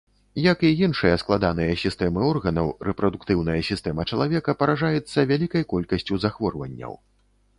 Як 0.43 0.59
і 0.67 0.69
іншыя 0.85 1.17
складаныя 1.23 1.73
сістэмы 1.81 2.21
органаў, 2.31 2.71
рэпрадуктыўная 2.87 3.59
сістэма 3.69 4.07
чалавека 4.15 4.57
паражаецца 4.61 5.27
вялікай 5.33 5.63
колькасцю 5.75 6.21
захворванняў. 6.25 6.93